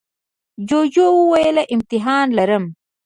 [0.69, 2.63] جوجو وویل امتحان لرم.